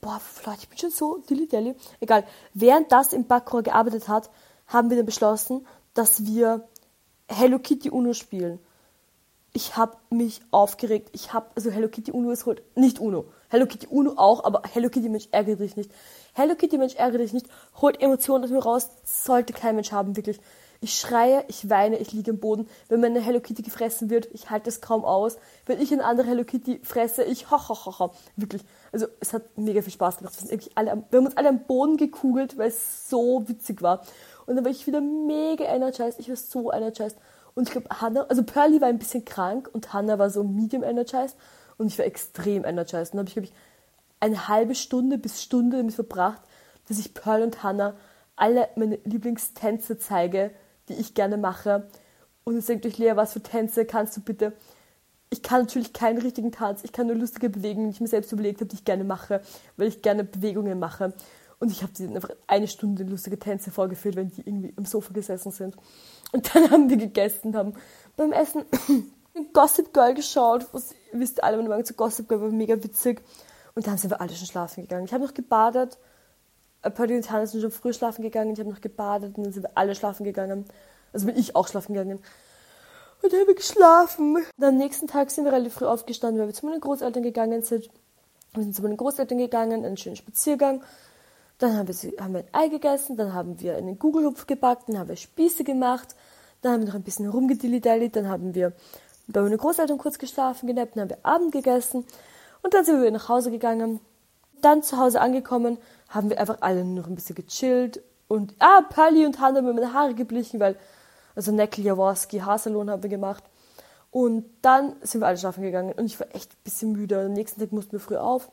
[0.00, 1.74] boah, vielleicht, ich bin schon so dilly dally.
[2.00, 2.24] Egal.
[2.54, 4.30] Während das im Backrohr gearbeitet hat,
[4.70, 6.66] haben wir dann beschlossen, dass wir
[7.28, 8.58] Hello Kitty Uno spielen.
[9.52, 11.10] Ich habe mich aufgeregt.
[11.12, 13.26] Ich habe, also Hello Kitty Uno ist halt nicht Uno.
[13.48, 15.90] Hello Kitty Uno auch, aber Hello Kitty Mensch ärgere dich nicht.
[16.34, 17.46] Hello Kitty Mensch ärgere dich nicht.
[17.80, 18.90] Holt Emotionen aus mir raus.
[19.04, 20.40] Sollte kein Mensch haben, wirklich.
[20.82, 22.68] Ich schreie, ich weine, ich liege im Boden.
[22.88, 25.36] Wenn meine Hello Kitty gefressen wird, ich halte es kaum aus.
[25.66, 28.10] Wenn ich eine andere Hello Kitty fresse, ich ha ha ha.
[28.36, 28.62] Wirklich.
[28.92, 30.40] Also es hat mega viel Spaß gemacht.
[30.40, 33.82] Wir, sind alle am, wir haben uns alle am Boden gekugelt, weil es so witzig
[33.82, 34.02] war.
[34.50, 36.18] Und dann war ich wieder mega energized.
[36.18, 37.16] Ich war so energized.
[37.54, 40.82] Und ich glaube, Hannah, also Pearly war ein bisschen krank und Hannah war so medium
[40.82, 41.36] energized.
[41.78, 43.14] Und ich war extrem energized.
[43.14, 43.52] Und dann habe ich, glaube ich,
[44.18, 46.42] eine halbe Stunde bis Stunde damit verbracht,
[46.88, 47.94] dass ich Pearl und Hannah
[48.34, 50.50] alle meine Lieblingstänze zeige,
[50.88, 51.86] die ich gerne mache.
[52.42, 54.52] Und jetzt denkt euch, Lea, was für Tänze kannst du bitte?
[55.30, 58.32] Ich kann natürlich keinen richtigen Tanz, ich kann nur lustige Bewegungen, die ich mir selbst
[58.32, 59.42] überlegt habe, die ich gerne mache,
[59.76, 61.12] weil ich gerne Bewegungen mache.
[61.60, 65.12] Und ich habe sie einfach eine Stunde lustige Tänze vorgeführt, wenn die irgendwie am Sofa
[65.12, 65.76] gesessen sind.
[66.32, 67.74] Und dann haben wir gegessen, haben
[68.16, 68.64] beim Essen
[69.52, 70.66] Gossip Girl geschaut.
[70.72, 73.22] Was, wisst alle, meine Meinung zu Gossip Girl war mega witzig.
[73.74, 75.04] Und dann sind wir alle schon schlafen gegangen.
[75.04, 75.98] Ich habe noch gebadet
[76.88, 79.64] Paddy und Hannah sind schon früh schlafen gegangen, ich habe noch gebadet und dann sind
[79.64, 80.64] wir alle schlafen gegangen.
[81.12, 82.20] Also bin ich auch schlafen gegangen.
[83.22, 84.36] Und dann habe ich geschlafen.
[84.36, 87.62] Und am nächsten Tag sind wir relativ früh aufgestanden, weil wir zu meinen Großeltern gegangen
[87.62, 87.90] sind.
[88.54, 90.82] Wir sind zu meinen Großeltern gegangen, einen schönen Spaziergang.
[91.60, 94.98] Dann haben wir, haben wir ein Ei gegessen, dann haben wir einen Gugelhupf gebackt, dann
[94.98, 96.16] haben wir Spieße gemacht,
[96.62, 98.72] dann haben wir noch ein bisschen rumgedillidelli, dann haben wir
[99.28, 102.04] bei meinen Großeltern kurz geschlafen, genappt, dann haben wir Abend gegessen
[102.62, 104.00] und dann sind wir nach Hause gegangen.
[104.62, 108.02] Dann zu Hause angekommen, haben wir einfach alle noch ein bisschen gechillt.
[108.28, 110.76] Und, ah, Pali und Hanna haben mir meine Haare geblichen, weil,
[111.34, 113.44] also Neckel Jaworski, Haarsalon haben wir gemacht.
[114.10, 117.20] Und dann sind wir alle schlafen gegangen und ich war echt ein bisschen müde.
[117.20, 118.50] Am nächsten Tag mussten wir früh auf,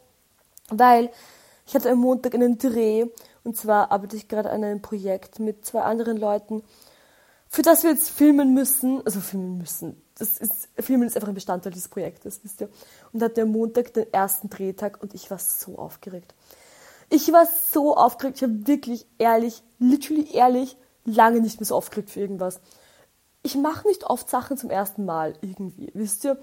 [0.69, 1.09] weil
[1.67, 3.05] ich hatte am Montag einen Dreh
[3.43, 6.63] und zwar arbeite ich gerade an einem Projekt mit zwei anderen Leuten,
[7.49, 10.01] für das wir jetzt filmen müssen, also filmen müssen.
[10.17, 12.69] Das ist, filmen ist einfach ein Bestandteil dieses Projektes, wisst ihr.
[13.13, 16.33] Und hatte am Montag den ersten Drehtag und ich war so aufgeregt.
[17.09, 22.09] Ich war so aufgeregt, ich habe wirklich ehrlich, literally ehrlich, lange nicht mehr so aufgeregt
[22.09, 22.59] für irgendwas.
[23.43, 26.37] Ich mache nicht oft Sachen zum ersten Mal irgendwie, wisst ihr?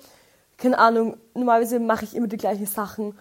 [0.56, 3.18] Keine Ahnung, normalerweise mache ich immer die gleichen Sachen.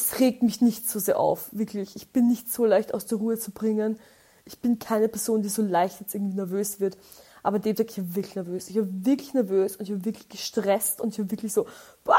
[0.00, 1.94] Es regt mich nicht so sehr auf, wirklich.
[1.94, 3.98] Ich bin nicht so leicht aus der Ruhe zu bringen.
[4.44, 6.96] Ich bin keine Person, die so leicht jetzt irgendwie nervös wird.
[7.42, 8.68] Aber dem Tag, ich war wirklich nervös.
[8.68, 11.66] Ich war wirklich nervös und ich war wirklich gestresst und ich war wirklich so,
[12.04, 12.16] Bah!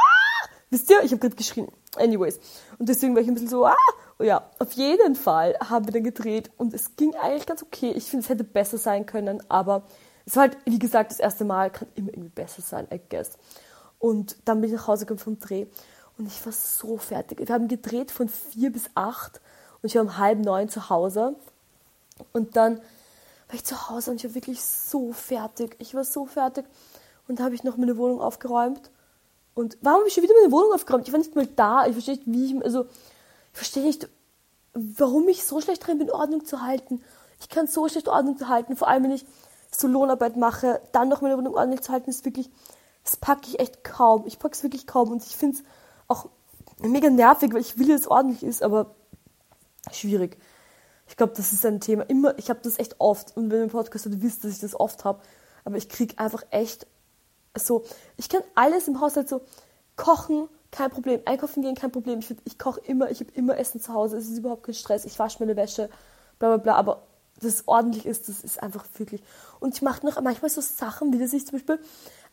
[0.69, 1.67] wisst ihr, ich habe gerade geschrien.
[1.97, 2.39] Anyways.
[2.79, 3.75] Und deswegen war ich ein bisschen so, ah,
[4.17, 7.91] oh ja, auf jeden Fall haben wir dann gedreht und es ging eigentlich ganz okay.
[7.91, 9.83] Ich finde, es hätte besser sein können, aber
[10.25, 13.37] es war halt, wie gesagt, das erste Mal, kann immer irgendwie besser sein, I guess.
[13.99, 15.67] Und dann bin ich nach Hause gekommen vom Dreh
[16.21, 17.39] und ich war so fertig.
[17.39, 19.41] Wir haben gedreht von vier bis acht
[19.81, 21.35] und ich war um halb neun zu Hause.
[22.31, 25.75] Und dann war ich zu Hause und ich war wirklich so fertig.
[25.79, 26.65] Ich war so fertig.
[27.27, 28.91] Und da habe ich noch meine Wohnung aufgeräumt
[29.53, 31.07] und warum habe ich schon wieder meine Wohnung aufgeräumt?
[31.07, 31.85] Ich war nicht mal da.
[31.85, 34.07] Ich verstehe nicht, wie ich, also, ich verstehe nicht,
[34.73, 37.03] warum ich so schlecht drin bin, Ordnung zu halten.
[37.39, 39.25] Ich kann so schlecht Ordnung zu halten, vor allem wenn ich
[39.71, 42.49] so Lohnarbeit mache, dann noch meine Wohnung ordentlich zu halten, ist wirklich,
[43.03, 44.25] das packe ich echt kaum.
[44.25, 45.63] Ich packe es wirklich kaum und ich finde es
[46.11, 46.29] auch
[46.79, 48.95] mega nervig, weil ich will, dass es ordentlich ist, aber
[49.91, 50.37] schwierig.
[51.07, 52.03] Ich glaube, das ist ein Thema.
[52.03, 54.79] Immer, ich habe das echt oft und wenn ihr Podcast hört, wisst, dass ich das
[54.79, 55.21] oft habe,
[55.65, 56.87] aber ich kriege einfach echt
[57.57, 57.83] so,
[58.17, 59.41] ich kann alles im Haushalt so
[59.95, 62.19] kochen, kein Problem, einkaufen gehen, kein Problem.
[62.19, 65.05] Ich, ich koche immer, ich habe immer Essen zu Hause, es ist überhaupt kein Stress,
[65.05, 65.89] ich wasche meine Wäsche,
[66.39, 67.03] bla bla bla, aber
[67.41, 69.21] dass es ordentlich ist, das ist einfach wirklich.
[69.59, 71.79] Und ich mache noch manchmal so Sachen, wie dass ich zum Beispiel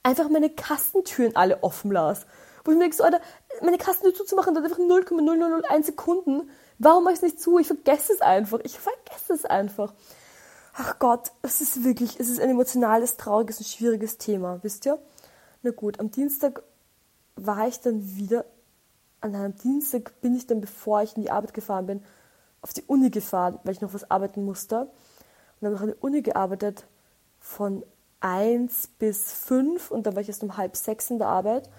[0.02, 2.26] einfach meine Kastentüren alle offen las.
[2.68, 3.22] Wo ich mir so, Alter,
[3.62, 6.50] meine Kastentür zuzumachen, das einfach 0,0001 Sekunden.
[6.78, 7.58] Warum mache ich es nicht zu?
[7.58, 8.60] Ich vergesse es einfach.
[8.62, 9.94] Ich vergesse es einfach.
[10.74, 14.98] ach Gott, es ist wirklich, es ist ein emotionales, trauriges und schwieriges Thema, wisst ihr?
[15.62, 16.62] Na gut, am Dienstag
[17.36, 18.44] war ich dann wieder,
[19.22, 22.04] an einem Dienstag bin ich dann, bevor ich in die Arbeit gefahren bin,
[22.60, 24.80] auf die Uni gefahren, weil ich noch was arbeiten musste.
[24.80, 24.90] Und
[25.62, 26.84] dann habe ich an der Uni gearbeitet
[27.40, 27.82] von
[28.20, 31.70] 1 bis 5 und dann war ich erst um halb sechs in der Arbeit.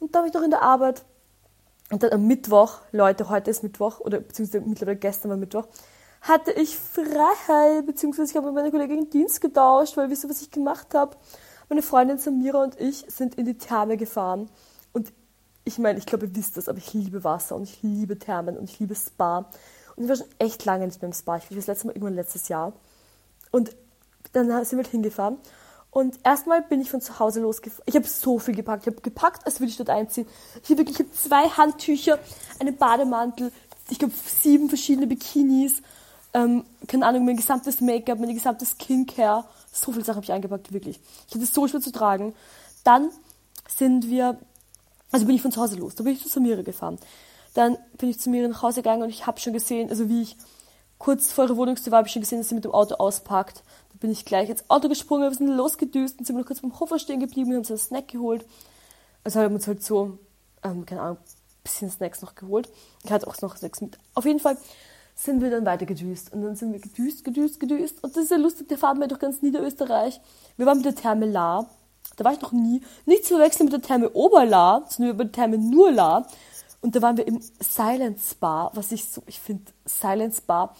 [0.00, 1.04] Und dann war ich noch in der Arbeit.
[1.90, 5.66] Und dann am Mittwoch, Leute, heute ist Mittwoch, oder beziehungsweise mittlerweile gestern war Mittwoch,
[6.22, 10.42] hatte ich Freiheit, beziehungsweise ich habe mit meiner Kollegin Dienst getauscht, weil wisst ihr, was
[10.42, 11.16] ich gemacht habe?
[11.68, 14.50] Meine Freundin Samira und ich sind in die Therme gefahren.
[14.92, 15.12] Und
[15.64, 18.56] ich meine, ich glaube, ihr wisst das, aber ich liebe Wasser und ich liebe Thermen
[18.58, 19.46] und ich liebe Spa.
[19.96, 21.36] Und ich war schon echt lange nicht mehr im Spa.
[21.36, 22.72] Ich war das letzte Mal irgendwann letztes Jahr.
[23.50, 23.74] Und
[24.32, 25.38] dann sind wir halt hingefahren.
[25.90, 27.82] Und erstmal bin ich von zu Hause losgefahren.
[27.86, 28.86] Ich habe so viel gepackt.
[28.86, 30.26] Ich habe gepackt, als würde ich dort einziehen.
[30.62, 32.18] Ich habe wirklich ich hab zwei Handtücher,
[32.60, 33.52] einen Bademantel,
[33.88, 35.82] ich glaube sieben verschiedene Bikinis,
[36.32, 39.44] ähm, keine Ahnung, mein gesamtes Make-up, meine gesamte Skincare.
[39.72, 41.00] So viele Sachen habe ich eingepackt, wirklich.
[41.26, 42.34] Ich hatte es so schwer zu tragen.
[42.84, 43.10] Dann
[43.68, 44.38] sind wir,
[45.10, 45.96] also bin ich von zu Hause los.
[45.96, 46.98] Da bin ich zu Samira gefahren.
[47.54, 50.22] Dann bin ich zu mir nach Hause gegangen und ich habe schon gesehen, also wie
[50.22, 50.36] ich
[50.98, 53.64] kurz vor ihrer Wohnungstür war, habe ich schon gesehen, dass sie mit dem Auto auspackt
[54.00, 56.98] bin ich gleich ins Auto gesprungen, wir sind losgedüst und sind noch kurz beim Hofer
[56.98, 58.44] stehen geblieben, wir haben uns einen Snack geholt.
[59.22, 60.18] Also haben wir uns halt so,
[60.62, 62.70] ähm, keine Ahnung, ein bisschen Snacks noch geholt.
[63.04, 63.98] Ich hatte auch noch Snacks mit.
[64.14, 64.56] Auf jeden Fall
[65.14, 66.32] sind wir dann weiter gedüst.
[66.32, 68.02] Und dann sind wir gedüst, gedüst, gedüst.
[68.02, 70.20] Und das ist ja lustig, der fahren wir durch ganz Niederösterreich.
[70.56, 71.68] Wir waren mit der Therme La.
[72.16, 72.80] Da war ich noch nie.
[73.04, 76.26] Nicht zu verwechseln mit der Therme Oberla, sondern mit der Therme nur La.
[76.80, 80.74] Und da waren wir im Silent Spa, was ich so, ich finde, Silent Spa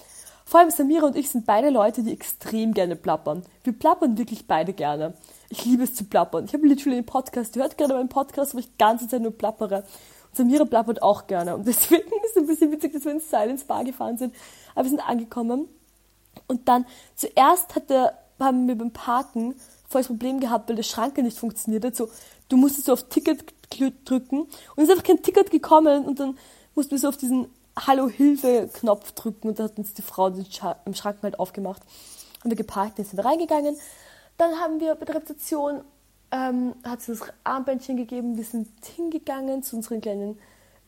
[0.50, 3.44] vor allem Samira und ich sind beide Leute, die extrem gerne plappern.
[3.62, 5.14] Wir plappern wirklich beide gerne.
[5.48, 6.44] Ich liebe es zu plappern.
[6.44, 9.22] Ich habe literally einen Podcast, ihr hört gerade meinen Podcast, wo ich die ganze Zeit
[9.22, 9.84] nur plappere.
[9.84, 11.54] Und Samira plappert auch gerne.
[11.54, 14.34] Und deswegen ist es ein bisschen witzig, dass wir ins Silence Bar gefahren sind.
[14.74, 15.68] Aber wir sind angekommen.
[16.48, 16.84] Und dann,
[17.14, 19.54] zuerst hatte, haben wir beim Parken
[19.88, 21.94] voll das Problem gehabt, weil der Schranke nicht funktioniert hat.
[21.94, 22.08] So,
[22.48, 23.44] du musstest so auf Ticket
[24.04, 24.40] drücken.
[24.40, 26.06] Und es ist einfach kein Ticket gekommen.
[26.06, 26.36] Und dann
[26.74, 30.62] mussten wir so auf diesen Hallo-Hilfe-Knopf drücken und da hat uns die Frau den Sch
[30.84, 31.82] im Schrank halt aufgemacht.
[32.40, 33.76] Haben wir geparkt, dann sind wir reingegangen.
[34.38, 35.82] Dann haben wir bei der Rezeption,
[36.30, 40.38] ähm, hat sie das Armbändchen gegeben, wir sind hingegangen zu unseren kleinen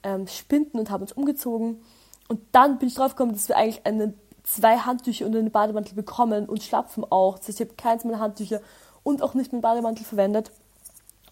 [0.02, 1.82] ähm, Spinden und haben uns umgezogen.
[2.28, 4.14] Und dann bin ich drauf gekommen, dass wir eigentlich eine,
[4.44, 7.38] zwei Handtücher und einen Bademantel bekommen und Schlapfen auch.
[7.38, 8.60] Das heißt, ich habe keins meiner Handtücher
[9.02, 10.50] und auch nicht meinen Bademantel verwendet.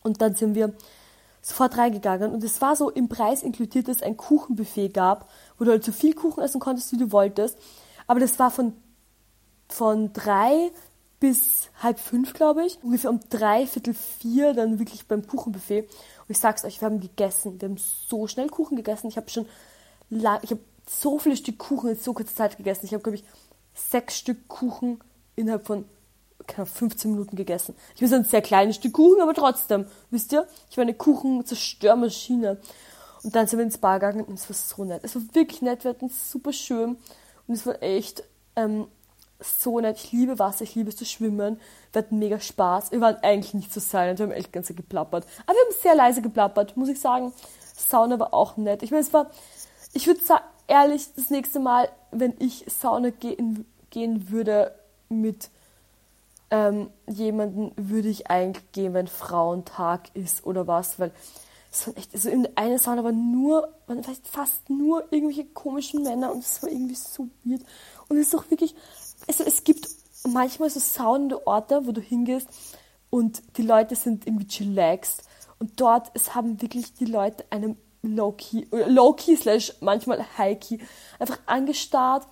[0.02, 0.74] Und dann sind wir
[1.42, 5.64] sofort reingegangen und es war so im Preis inkludiert, dass es ein Kuchenbuffet gab, wo
[5.64, 7.58] du halt so viel Kuchen essen konntest, wie du wolltest.
[8.06, 8.74] Aber das war von,
[9.68, 10.70] von drei
[11.18, 12.82] bis halb fünf, glaube ich.
[12.82, 15.82] Ungefähr um drei, viertel vier dann wirklich beim Kuchenbuffet.
[15.82, 17.60] Und ich sag's euch, wir haben gegessen.
[17.60, 19.08] Wir haben so schnell Kuchen gegessen.
[19.08, 19.46] Ich habe schon
[20.08, 22.86] lang, ich habe so viele Stück Kuchen in so kurzer Zeit gegessen.
[22.86, 23.24] Ich habe, glaube ich,
[23.74, 24.98] sechs Stück Kuchen
[25.36, 25.84] innerhalb von
[26.52, 27.74] 15 Minuten gegessen.
[27.96, 32.58] Ich so ein sehr kleines Stück Kuchen, aber trotzdem, wisst ihr, ich war eine Kuchenzerstörmaschine.
[33.22, 35.02] Und dann sind wir ins Bar gegangen und es war so nett.
[35.04, 36.96] Es war wirklich nett, wir hatten es super schön
[37.46, 38.24] und es war echt
[38.56, 38.86] ähm,
[39.40, 39.98] so nett.
[39.98, 41.60] Ich liebe Wasser, ich liebe es zu schwimmen.
[41.92, 42.92] Wir hatten mega Spaß.
[42.92, 45.26] Wir waren eigentlich nicht so silent, wir haben echt ganz geplappert.
[45.46, 47.32] Aber wir haben sehr leise geplappert, muss ich sagen.
[47.76, 48.82] Sauna war auch nett.
[48.82, 49.30] Ich meine, es war,
[49.92, 54.74] ich würde sagen, ehrlich, das nächste Mal, wenn ich Sauna gehen, gehen würde
[55.08, 55.50] mit
[56.50, 61.12] ähm, jemanden würde ich eigentlich gehen, wenn Frauentag ist oder was, weil
[61.70, 66.02] es waren echt, also in einer Sauna waren nur, waren vielleicht fast nur irgendwelche komischen
[66.02, 67.62] Männer und es war irgendwie so weird.
[68.08, 68.74] Und es ist auch wirklich,
[69.28, 69.88] also es gibt
[70.26, 72.48] manchmal so saunende Orte, wo du hingehst
[73.10, 75.22] und die Leute sind irgendwie chillaxed
[75.60, 80.78] und dort, es haben wirklich die Leute einem Low-Key, Low-Key slash manchmal High-Key
[81.20, 82.26] einfach angestarrt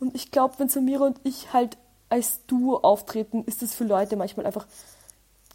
[0.00, 1.78] und ich glaube, wenn Samira und ich halt
[2.12, 4.66] als Duo auftreten, ist das für Leute manchmal einfach,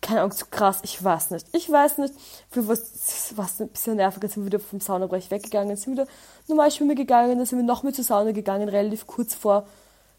[0.02, 0.80] keine Ahnung, zu krass.
[0.84, 1.46] Ich weiß nicht.
[1.54, 2.16] Ich weiß nicht.
[2.50, 4.20] Für was, was ein bisschen nervig.
[4.22, 6.08] Dann sind wir wieder vom Saunabereich weggegangen, sind wieder
[6.48, 9.68] normal schwimmen gegangen, dann sind wir noch mit zur Sauna gegangen, relativ kurz vor,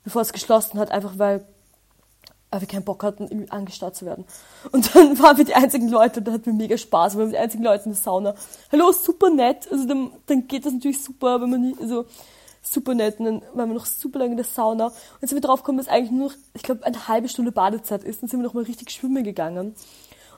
[0.04, 1.44] bevor es geschlossen hat, einfach weil
[2.50, 4.24] wir keinen Bock hatten, irgendwie angestarrt zu werden.
[4.72, 7.38] Und dann waren wir die einzigen Leute, da hatten wir mega Spaß, wir waren die
[7.38, 8.34] einzigen Leute in der Sauna.
[8.72, 9.70] Hallo, super nett.
[9.70, 12.06] Also dann, dann geht das natürlich super, wenn man nicht, also
[12.72, 13.18] super nett.
[13.18, 14.86] Und dann waren wir noch super lange in der Sauna.
[14.86, 18.22] Und sind wir drauf gekommen, dass eigentlich nur, ich glaube, eine halbe Stunde Badezeit ist.
[18.22, 19.68] Dann sind wir noch mal richtig schwimmen gegangen.
[19.68, 19.76] Und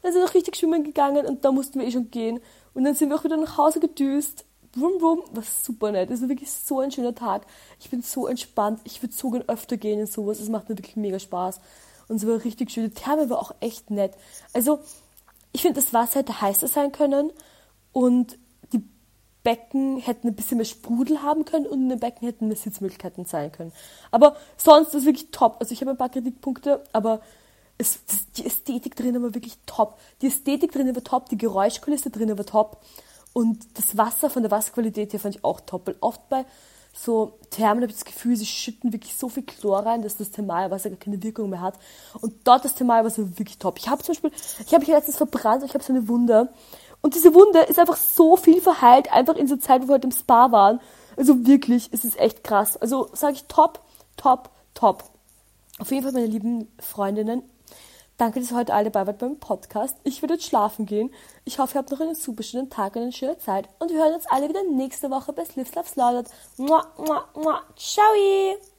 [0.03, 2.41] dann sind wir noch richtig schwimmen gegangen und da mussten wir eh schon gehen.
[2.73, 4.47] Und dann sind wir auch wieder nach Hause gedüst.
[4.73, 6.11] Brum, brum, war super nett.
[6.11, 7.45] Es war wirklich so ein schöner Tag.
[7.81, 8.81] Ich bin so entspannt.
[8.85, 10.41] Ich würde so gern öfter gehen in sowas.
[10.41, 11.61] Es macht mir wirklich mega Spaß.
[12.09, 12.85] Und es war richtig schön.
[12.85, 14.15] Die Therme war auch echt nett.
[14.53, 14.79] Also,
[15.53, 17.33] ich finde, das Wasser hätte heißer sein können.
[17.93, 18.39] Und
[19.43, 23.25] Becken hätten ein bisschen mehr Sprudel haben können und in den Becken hätten mehr Sitzmöglichkeiten
[23.25, 23.73] sein können.
[24.11, 25.57] Aber sonst ist es wirklich top.
[25.61, 27.21] Also ich habe ein paar Kritikpunkte, aber
[27.79, 28.01] es,
[28.37, 29.99] die Ästhetik drin war wirklich top.
[30.21, 32.83] Die Ästhetik drin war top, die Geräuschkulisse drin war top
[33.33, 35.87] und das Wasser von der Wasserqualität hier fand ich auch top.
[35.87, 36.45] Weil oft bei
[36.93, 40.31] so Thermen habe ich das Gefühl, sie schütten wirklich so viel Chlor rein, dass das
[40.31, 41.79] Thermalwasser gar keine Wirkung mehr hat.
[42.21, 43.79] Und dort das Thermalwasser wirklich top.
[43.79, 44.33] Ich habe zum Beispiel,
[44.67, 46.53] ich habe mich letztens verbrannt und ich habe so eine Wunde
[47.03, 50.09] und diese Wunde ist einfach so viel verheilt, einfach in der Zeit, wo wir heute
[50.09, 50.81] im Spa waren.
[51.17, 52.77] Also wirklich, es ist echt krass.
[52.77, 53.81] Also sage ich top,
[54.17, 55.05] top, top.
[55.79, 57.43] Auf jeden Fall, meine lieben Freundinnen,
[58.19, 59.97] danke, dass ihr heute alle dabei wart beim Podcast.
[60.05, 61.11] Ich werde jetzt schlafen gehen.
[61.45, 63.69] Ich hoffe, ihr habt noch einen super schönen Tag und eine schöne Zeit.
[63.79, 66.31] Und wir hören uns alle wieder nächste Woche bei Slips Love Slaughtered.
[66.59, 67.63] Mua, mua, mua.
[67.77, 68.70] Ciao!